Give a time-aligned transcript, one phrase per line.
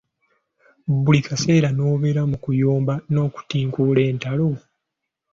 [1.03, 4.49] Buli kaseera n’obeera mu kuyomba n’okutinkuula entalo.